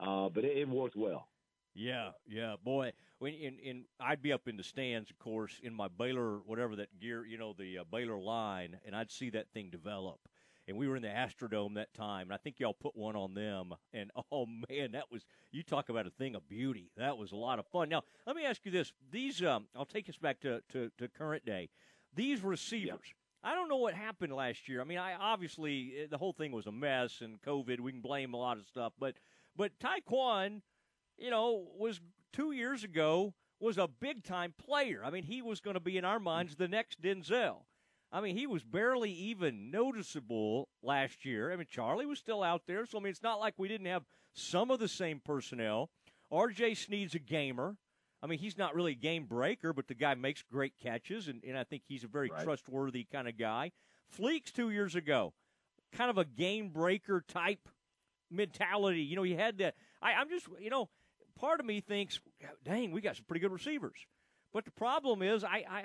Uh, 0.00 0.28
but 0.28 0.44
it, 0.44 0.56
it 0.58 0.68
worked 0.68 0.96
well. 0.96 1.28
Yeah, 1.74 2.10
yeah, 2.26 2.56
boy. 2.62 2.92
When 3.18 3.32
in, 3.32 3.58
in 3.58 3.84
I'd 3.98 4.20
be 4.20 4.32
up 4.32 4.46
in 4.46 4.56
the 4.56 4.62
stands, 4.62 5.10
of 5.10 5.18
course, 5.18 5.60
in 5.62 5.72
my 5.72 5.88
Baylor 5.88 6.38
whatever 6.44 6.76
that 6.76 7.00
gear, 7.00 7.24
you 7.24 7.38
know, 7.38 7.54
the 7.58 7.78
uh, 7.78 7.84
Baylor 7.90 8.18
line, 8.18 8.78
and 8.84 8.94
I'd 8.94 9.10
see 9.10 9.30
that 9.30 9.50
thing 9.52 9.70
develop. 9.70 10.20
And 10.68 10.76
we 10.76 10.86
were 10.86 10.96
in 10.96 11.02
the 11.02 11.08
Astrodome 11.08 11.74
that 11.74 11.92
time, 11.92 12.28
and 12.28 12.34
I 12.34 12.36
think 12.36 12.60
y'all 12.60 12.74
put 12.74 12.96
one 12.96 13.16
on 13.16 13.34
them. 13.34 13.74
And 13.92 14.10
oh 14.32 14.46
man, 14.68 14.92
that 14.92 15.10
was 15.10 15.24
you 15.50 15.62
talk 15.62 15.88
about 15.88 16.06
a 16.06 16.10
thing 16.10 16.34
of 16.34 16.48
beauty. 16.48 16.90
That 16.96 17.16
was 17.16 17.32
a 17.32 17.36
lot 17.36 17.58
of 17.58 17.66
fun. 17.66 17.88
Now 17.88 18.02
let 18.26 18.36
me 18.36 18.44
ask 18.44 18.64
you 18.64 18.70
this: 18.70 18.92
these, 19.10 19.42
um, 19.42 19.66
I'll 19.74 19.86
take 19.86 20.08
us 20.08 20.16
back 20.16 20.40
to, 20.40 20.62
to, 20.72 20.90
to 20.98 21.08
current 21.08 21.46
day. 21.46 21.70
These 22.14 22.42
receivers. 22.42 23.14
I 23.44 23.54
don't 23.54 23.68
know 23.68 23.76
what 23.76 23.94
happened 23.94 24.32
last 24.32 24.68
year. 24.68 24.80
I 24.80 24.84
mean, 24.84 24.98
I 24.98 25.14
obviously 25.14 25.94
eh, 26.02 26.06
the 26.08 26.18
whole 26.18 26.32
thing 26.32 26.52
was 26.52 26.66
a 26.66 26.72
mess 26.72 27.22
and 27.22 27.42
COVID. 27.42 27.80
We 27.80 27.90
can 27.90 28.00
blame 28.00 28.34
a 28.34 28.36
lot 28.36 28.56
of 28.56 28.66
stuff, 28.66 28.92
but 29.00 29.16
but 29.56 29.72
Tyquan, 29.78 30.62
you 31.18 31.30
know, 31.30 31.68
was 31.78 32.00
two 32.32 32.52
years 32.52 32.84
ago 32.84 33.34
was 33.60 33.78
a 33.78 33.88
big 33.88 34.24
time 34.24 34.54
player. 34.58 35.02
I 35.04 35.10
mean, 35.10 35.22
he 35.22 35.40
was 35.40 35.60
going 35.60 35.74
to 35.74 35.80
be 35.80 35.96
in 35.96 36.04
our 36.04 36.18
minds 36.18 36.56
the 36.56 36.68
next 36.68 37.00
Denzel. 37.00 37.58
I 38.10 38.20
mean, 38.20 38.36
he 38.36 38.46
was 38.46 38.62
barely 38.62 39.10
even 39.10 39.70
noticeable 39.70 40.68
last 40.82 41.24
year. 41.24 41.50
I 41.50 41.56
mean, 41.56 41.66
Charlie 41.70 42.04
was 42.04 42.18
still 42.18 42.42
out 42.42 42.62
there, 42.66 42.84
so 42.84 42.98
I 42.98 43.00
mean, 43.00 43.10
it's 43.10 43.22
not 43.22 43.40
like 43.40 43.54
we 43.56 43.68
didn't 43.68 43.86
have 43.86 44.04
some 44.34 44.70
of 44.70 44.80
the 44.80 44.88
same 44.88 45.20
personnel. 45.24 45.88
R.J. 46.30 46.74
Sneed's 46.74 47.14
a 47.14 47.18
gamer. 47.18 47.76
I 48.22 48.26
mean, 48.26 48.38
he's 48.38 48.58
not 48.58 48.74
really 48.74 48.92
a 48.92 48.96
game 48.96 49.24
breaker, 49.24 49.72
but 49.72 49.88
the 49.88 49.94
guy 49.94 50.14
makes 50.14 50.42
great 50.42 50.74
catches, 50.80 51.26
and, 51.26 51.42
and 51.42 51.56
I 51.58 51.64
think 51.64 51.82
he's 51.86 52.04
a 52.04 52.08
very 52.08 52.28
right. 52.28 52.44
trustworthy 52.44 53.06
kind 53.10 53.28
of 53.28 53.38
guy. 53.38 53.72
Fleeks 54.16 54.52
two 54.52 54.70
years 54.70 54.94
ago, 54.94 55.32
kind 55.92 56.10
of 56.10 56.18
a 56.18 56.24
game 56.24 56.68
breaker 56.68 57.24
type 57.26 57.68
mentality. 58.32 59.02
You 59.02 59.16
know, 59.16 59.22
he 59.22 59.34
had 59.34 59.58
that. 59.58 59.74
I, 60.00 60.12
I'm 60.12 60.28
just, 60.28 60.46
you 60.60 60.70
know, 60.70 60.88
part 61.38 61.60
of 61.60 61.66
me 61.66 61.80
thinks, 61.80 62.20
dang, 62.64 62.92
we 62.92 63.00
got 63.00 63.16
some 63.16 63.24
pretty 63.26 63.40
good 63.40 63.52
receivers. 63.52 64.06
But 64.52 64.64
the 64.64 64.70
problem 64.70 65.22
is, 65.22 65.44
I, 65.44 65.64
I, 65.68 65.84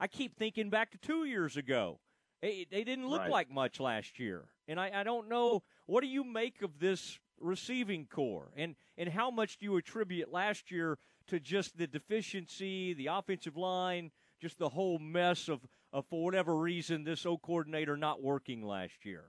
I 0.00 0.06
keep 0.06 0.36
thinking 0.36 0.70
back 0.70 0.90
to 0.92 0.98
two 0.98 1.24
years 1.24 1.56
ago. 1.56 2.00
They, 2.40 2.66
they 2.70 2.84
didn't 2.84 3.08
look 3.08 3.22
right. 3.22 3.30
like 3.30 3.50
much 3.50 3.80
last 3.80 4.20
year, 4.20 4.44
and 4.68 4.78
I, 4.78 4.92
I 4.94 5.02
don't 5.02 5.28
know 5.28 5.64
what 5.86 6.02
do 6.02 6.06
you 6.06 6.22
make 6.22 6.62
of 6.62 6.78
this 6.78 7.18
receiving 7.40 8.06
core, 8.06 8.52
and 8.56 8.76
and 8.96 9.08
how 9.08 9.30
much 9.30 9.58
do 9.58 9.66
you 9.66 9.76
attribute 9.76 10.32
last 10.32 10.70
year 10.70 10.98
to 11.28 11.40
just 11.40 11.76
the 11.76 11.88
deficiency, 11.88 12.94
the 12.94 13.08
offensive 13.08 13.56
line, 13.56 14.12
just 14.40 14.58
the 14.58 14.68
whole 14.68 15.00
mess 15.00 15.48
of, 15.48 15.66
of 15.92 16.06
for 16.06 16.24
whatever 16.24 16.56
reason 16.56 17.02
this 17.02 17.26
O 17.26 17.38
coordinator 17.38 17.96
not 17.96 18.22
working 18.22 18.62
last 18.62 19.04
year? 19.04 19.24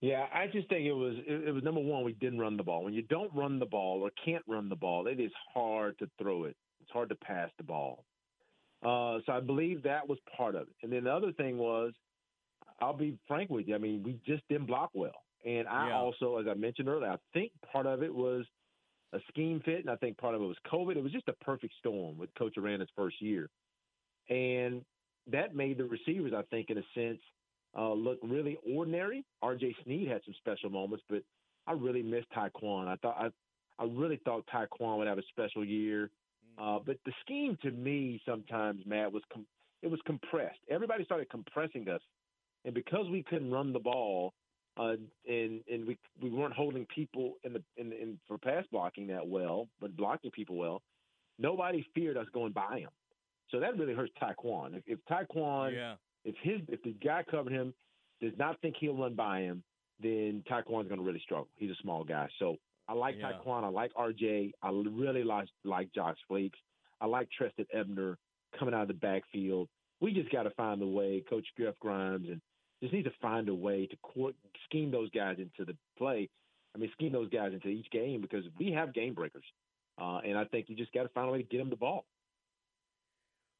Yeah, 0.00 0.26
I 0.32 0.46
just 0.46 0.68
think 0.68 0.86
it 0.86 0.92
was 0.92 1.16
it, 1.26 1.52
was 1.52 1.64
number 1.64 1.80
one 1.80 2.04
we 2.04 2.12
didn't 2.12 2.38
run 2.38 2.56
the 2.56 2.62
ball. 2.62 2.84
When 2.84 2.94
you 2.94 3.02
don't 3.02 3.34
run 3.34 3.58
the 3.58 3.66
ball 3.66 4.00
or 4.02 4.10
can't 4.24 4.44
run 4.46 4.68
the 4.68 4.76
ball, 4.76 5.08
it 5.08 5.18
is 5.18 5.32
hard 5.52 5.98
to 5.98 6.08
throw 6.20 6.44
it. 6.44 6.56
It's 6.80 6.90
hard 6.90 7.08
to 7.08 7.16
pass 7.16 7.50
the 7.58 7.64
ball. 7.64 8.04
Uh, 8.80 9.18
so 9.26 9.32
I 9.32 9.40
believe 9.40 9.82
that 9.82 10.08
was 10.08 10.18
part 10.36 10.54
of 10.54 10.62
it. 10.62 10.74
And 10.82 10.92
then 10.92 11.04
the 11.04 11.12
other 11.12 11.32
thing 11.32 11.58
was, 11.58 11.92
I'll 12.80 12.96
be 12.96 13.18
frank 13.26 13.50
with 13.50 13.66
you. 13.66 13.74
I 13.74 13.78
mean, 13.78 14.04
we 14.04 14.20
just 14.24 14.46
didn't 14.48 14.66
block 14.66 14.90
well. 14.94 15.24
And 15.44 15.66
I 15.66 15.88
yeah. 15.88 15.98
also, 15.98 16.38
as 16.38 16.46
I 16.48 16.54
mentioned 16.54 16.88
earlier, 16.88 17.10
I 17.10 17.16
think 17.32 17.50
part 17.72 17.86
of 17.86 18.02
it 18.04 18.14
was 18.14 18.44
a 19.12 19.18
scheme 19.28 19.60
fit, 19.64 19.80
and 19.80 19.90
I 19.90 19.96
think 19.96 20.18
part 20.18 20.34
of 20.34 20.42
it 20.42 20.46
was 20.46 20.56
COVID. 20.70 20.96
It 20.96 21.02
was 21.02 21.12
just 21.12 21.28
a 21.28 21.32
perfect 21.44 21.74
storm 21.78 22.18
with 22.18 22.32
Coach 22.34 22.56
Aranda's 22.56 22.88
first 22.94 23.20
year, 23.20 23.48
and 24.28 24.82
that 25.30 25.54
made 25.54 25.78
the 25.78 25.84
receivers, 25.84 26.32
I 26.36 26.42
think, 26.50 26.70
in 26.70 26.78
a 26.78 26.82
sense, 26.94 27.20
uh, 27.78 27.92
look 27.92 28.18
really 28.22 28.58
ordinary. 28.74 29.24
R.J. 29.42 29.76
Sneed 29.84 30.08
had 30.08 30.20
some 30.24 30.34
special 30.38 30.68
moments, 30.68 31.04
but 31.08 31.22
I 31.66 31.72
really 31.72 32.02
missed 32.02 32.26
Tyquan. 32.36 32.88
I 32.88 32.96
thought 32.96 33.16
I, 33.18 33.82
I 33.82 33.86
really 33.86 34.20
thought 34.24 34.44
Tyquan 34.52 34.98
would 34.98 35.06
have 35.06 35.18
a 35.18 35.22
special 35.30 35.64
year. 35.64 36.10
Mm. 36.58 36.76
Uh, 36.76 36.80
but 36.84 36.96
the 37.06 37.12
scheme 37.24 37.56
to 37.62 37.70
me 37.70 38.20
sometimes, 38.26 38.82
Matt, 38.84 39.12
was 39.12 39.22
com- 39.32 39.46
it 39.82 39.88
was 39.88 40.00
compressed. 40.06 40.58
Everybody 40.68 41.04
started 41.04 41.30
compressing 41.30 41.88
us, 41.88 42.00
and 42.64 42.74
because 42.74 43.08
we 43.10 43.22
couldn't 43.22 43.50
run 43.50 43.72
the 43.72 43.78
ball, 43.78 44.32
uh, 44.76 44.94
and 45.28 45.60
and 45.70 45.86
we 45.86 45.96
we 46.20 46.30
weren't 46.30 46.54
holding 46.54 46.84
people 46.92 47.34
in 47.44 47.52
the 47.52 47.62
in, 47.76 47.92
in 47.92 48.18
for 48.26 48.38
pass 48.38 48.64
blocking 48.72 49.06
that 49.08 49.26
well, 49.26 49.68
but 49.80 49.96
blocking 49.96 50.32
people 50.32 50.56
well. 50.56 50.82
Nobody 51.38 51.86
feared 51.94 52.16
us 52.16 52.26
going 52.34 52.52
by 52.52 52.80
him, 52.80 52.90
so 53.50 53.60
that 53.60 53.78
really 53.78 53.94
hurts 53.94 54.12
Tyquan. 54.20 54.76
If, 54.76 54.82
if 54.86 54.98
yeah. 55.72 55.94
If 56.28 56.34
his 56.42 56.60
if 56.68 56.82
the 56.82 56.94
guy 57.04 57.24
covering 57.28 57.54
him 57.54 57.74
does 58.20 58.32
not 58.38 58.60
think 58.60 58.76
he'll 58.78 58.96
run 58.96 59.14
by 59.14 59.40
him, 59.40 59.62
then 60.02 60.44
Tyquan's 60.50 60.88
going 60.88 60.98
to 60.98 61.06
really 61.06 61.20
struggle. 61.24 61.48
He's 61.56 61.70
a 61.70 61.82
small 61.82 62.04
guy, 62.04 62.28
so 62.38 62.56
I 62.88 62.92
like 62.92 63.16
yeah. 63.18 63.30
I 63.46 63.68
like 63.68 63.92
RJ. 63.94 64.52
I 64.62 64.70
really 64.70 65.24
like 65.24 65.48
like 65.64 65.92
Josh 65.94 66.16
Fleeks. 66.30 66.58
I 67.00 67.06
like 67.06 67.28
Trestan 67.36 67.66
Ebner 67.72 68.18
coming 68.58 68.74
out 68.74 68.82
of 68.82 68.88
the 68.88 68.94
backfield. 68.94 69.68
We 70.00 70.12
just 70.12 70.30
got 70.30 70.44
to 70.44 70.50
find 70.50 70.80
the 70.80 70.86
way, 70.86 71.24
Coach 71.28 71.46
Jeff 71.58 71.74
Grimes 71.80 72.28
and 72.28 72.40
just 72.82 72.92
need 72.92 73.04
to 73.04 73.12
find 73.20 73.48
a 73.48 73.54
way 73.54 73.86
to 73.86 73.96
court, 73.96 74.34
scheme 74.64 74.90
those 74.90 75.10
guys 75.10 75.36
into 75.38 75.64
the 75.64 75.76
play. 75.96 76.28
I 76.74 76.78
mean, 76.78 76.90
scheme 76.92 77.12
those 77.12 77.30
guys 77.30 77.52
into 77.52 77.68
each 77.68 77.90
game 77.90 78.20
because 78.20 78.44
we 78.58 78.70
have 78.72 78.94
game 78.94 79.14
breakers, 79.14 79.44
uh, 80.00 80.20
and 80.24 80.36
I 80.38 80.44
think 80.44 80.66
you 80.68 80.76
just 80.76 80.92
got 80.92 81.04
to 81.04 81.08
find 81.08 81.28
a 81.28 81.32
way 81.32 81.38
to 81.38 81.48
get 81.48 81.58
them 81.58 81.70
the 81.70 81.76
ball. 81.76 82.04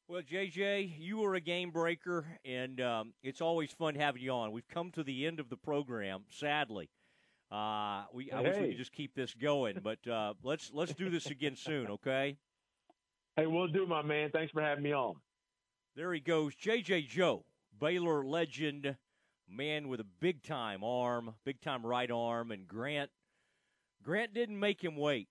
Well, 0.09 0.23
JJ, 0.23 0.93
you 0.97 1.19
were 1.19 1.35
a 1.35 1.39
game 1.39 1.69
breaker, 1.69 2.25
and 2.43 2.81
um, 2.81 3.13
it's 3.21 3.41
always 3.41 3.71
fun 3.71 3.93
having 3.93 4.23
you 4.23 4.31
on. 4.31 4.51
We've 4.51 4.67
come 4.67 4.89
to 4.93 5.03
the 5.03 5.27
end 5.27 5.39
of 5.39 5.49
the 5.51 5.55
program, 5.55 6.23
sadly. 6.31 6.89
Uh, 7.51 8.05
we 8.11 8.31
I 8.31 8.41
wish 8.41 8.57
we 8.57 8.67
could 8.69 8.77
just 8.77 8.91
keep 8.91 9.13
this 9.13 9.35
going, 9.35 9.77
but 9.83 9.99
uh, 10.07 10.33
let's 10.41 10.71
let's 10.73 10.95
do 10.95 11.11
this 11.11 11.27
again 11.27 11.55
soon, 11.55 11.87
okay? 11.91 12.37
Hey, 13.35 13.45
we'll 13.45 13.67
do, 13.67 13.85
my 13.85 14.01
man. 14.01 14.31
Thanks 14.31 14.51
for 14.51 14.63
having 14.63 14.83
me 14.83 14.93
on. 14.93 15.13
There 15.95 16.11
he 16.11 16.21
goes, 16.21 16.55
JJ 16.55 17.07
Joe, 17.07 17.45
Baylor 17.79 18.25
legend, 18.25 18.95
man 19.47 19.89
with 19.89 19.99
a 19.99 20.07
big 20.19 20.41
time 20.41 20.83
arm, 20.83 21.35
big 21.45 21.61
time 21.61 21.85
right 21.85 22.09
arm, 22.09 22.49
and 22.49 22.67
Grant 22.67 23.11
Grant 24.01 24.33
didn't 24.33 24.59
make 24.59 24.83
him 24.83 24.95
wait. 24.95 25.27